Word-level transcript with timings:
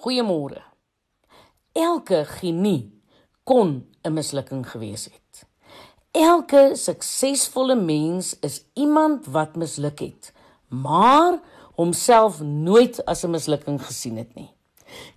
Goeiemôre. 0.00 0.62
Elke 1.76 2.24
genie 2.24 2.88
kon 3.44 3.84
'n 4.04 4.12
mislukking 4.12 4.64
gewees 4.64 5.04
het. 5.12 5.44
Elke 6.16 6.72
suksesvolle 6.74 7.74
mens 7.74 8.38
is 8.40 8.64
iemand 8.74 9.26
wat 9.26 9.56
misluk 9.56 10.00
het, 10.00 10.32
maar 10.68 11.40
homself 11.76 12.40
nooit 12.40 13.04
as 13.04 13.24
'n 13.24 13.30
mislukking 13.30 13.82
gesien 13.82 14.16
het 14.16 14.34
nie. 14.34 14.50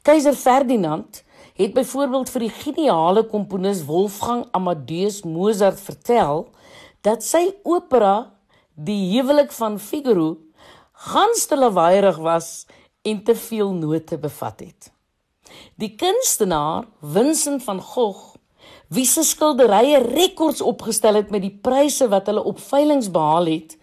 Keiser 0.01 0.35
Ferdinand 0.35 1.23
het 1.53 1.73
byvoorbeeld 1.73 2.29
vir 2.29 2.39
die 2.39 2.55
geniale 2.63 3.23
komponis 3.23 3.85
Wolfgang 3.85 4.45
Amadeus 4.51 5.23
Mozart 5.23 5.79
vertel 5.79 6.49
dat 7.01 7.23
sy 7.23 7.55
opera 7.63 8.33
Die 8.75 9.11
huwelik 9.13 9.51
van 9.51 9.79
Figaro 9.79 10.37
gans 10.91 11.45
te 11.45 11.57
lawaaierig 11.57 12.17
was 12.17 12.65
en 13.03 13.23
te 13.23 13.35
veel 13.35 13.73
note 13.75 14.17
bevat 14.17 14.59
het. 14.63 14.89
Die 15.75 15.93
kunstenaar 15.99 16.87
Vincent 17.01 17.63
van 17.63 17.81
Gogh, 17.81 18.35
wie 18.93 19.05
se 19.05 19.23
skilderye 19.27 19.99
rekords 20.05 20.61
opgestel 20.61 21.19
het 21.19 21.31
met 21.33 21.43
die 21.43 21.53
pryse 21.65 22.07
wat 22.11 22.29
hulle 22.31 22.43
op 22.47 22.61
veilinge 22.61 23.11
behaal 23.11 23.49
het, 23.51 23.77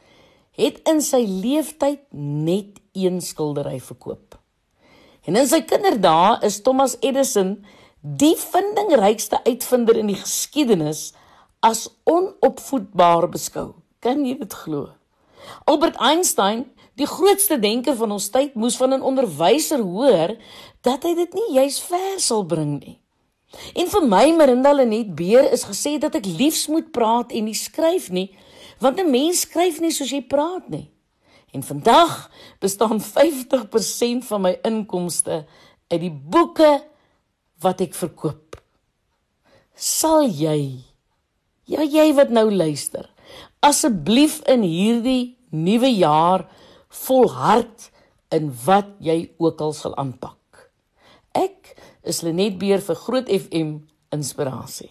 het 0.59 0.81
in 0.89 1.01
sy 1.05 1.23
lewenstyd 1.25 2.03
net 2.17 2.81
een 2.97 3.21
skildery 3.25 3.79
verkoop. 3.81 4.37
En 5.29 5.37
in 5.37 5.49
sy 5.49 5.61
kinderdae 5.69 6.41
is 6.47 6.61
Thomas 6.65 6.97
Edison 7.05 7.59
die 8.01 8.35
vindingrykste 8.41 9.43
uitvinder 9.45 9.99
in 10.01 10.09
die 10.11 10.19
geskiedenis 10.19 11.11
as 11.61 11.87
onopvoedbaar 12.09 13.29
beskou. 13.33 13.75
Kan 14.01 14.25
jy 14.25 14.39
dit 14.41 14.55
glo? 14.63 14.89
Albert 15.69 15.99
Einstein, 16.01 16.65
die 16.95 17.07
grootste 17.07 17.59
denker 17.59 17.95
van 17.97 18.13
ons 18.13 18.29
tyd, 18.31 18.55
moes 18.55 18.77
van 18.77 18.95
'n 18.95 19.03
onderwyser 19.03 19.81
hoor 19.81 20.37
dat 20.83 21.03
hy 21.05 21.15
dit 21.15 21.35
nie 21.35 21.55
juis 21.55 21.81
ver 21.81 22.21
sal 22.21 22.45
bring 22.45 22.81
nie. 22.81 22.99
En 23.75 23.87
vir 23.87 24.07
my 24.07 24.33
Marinda 24.33 24.73
Lenet 24.73 25.15
Beer 25.15 25.53
is 25.53 25.65
gesê 25.65 25.99
dat 25.99 26.15
ek 26.15 26.27
liefs 26.27 26.69
moet 26.69 26.93
praat 26.93 27.33
en 27.33 27.45
nie 27.45 27.55
skryf 27.55 28.11
nie, 28.11 28.31
want 28.79 29.01
'n 29.01 29.11
mens 29.11 29.41
skryf 29.41 29.81
nie 29.81 29.91
soos 29.91 30.11
jy 30.11 30.23
praat 30.23 30.69
nie. 30.69 30.91
En 31.53 31.63
vandag 31.63 32.31
bestaan 32.61 33.01
50% 33.01 34.25
van 34.25 34.41
my 34.41 34.59
inkomste 34.63 35.47
uit 35.89 36.01
die 36.01 36.11
boeke 36.11 36.83
wat 37.61 37.81
ek 37.81 37.95
verkoop. 37.95 38.57
Sal 39.75 40.29
jy 40.29 40.85
ja 41.71 41.83
jy 41.83 42.11
wat 42.15 42.31
nou 42.31 42.51
luister, 42.51 43.07
asseblief 43.63 44.41
in 44.51 44.63
hierdie 44.67 45.37
nuwe 45.51 45.91
jaar 45.95 46.49
volhard 46.91 47.91
in 48.35 48.51
wat 48.65 48.97
jy 49.03 49.33
ook 49.39 49.61
al 49.61 49.75
sal 49.77 49.97
aanpak. 49.99 50.71
Ek 51.33 51.75
is 52.03 52.23
Lenet 52.27 52.59
Beer 52.59 52.83
vir 52.83 52.99
Groot 52.99 53.31
FM 53.31 53.77
inspirasie. 54.15 54.91